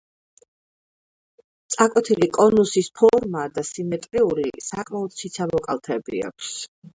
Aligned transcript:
წაკვეთილი 1.75 2.29
კონუსის 2.37 2.89
ფორმა 3.01 3.43
და 3.59 3.65
სიმეტრიული, 3.73 4.47
საკმაოდ 4.71 5.15
ციცაბო 5.21 5.63
კალთები 5.69 6.25
აქვს. 6.33 6.57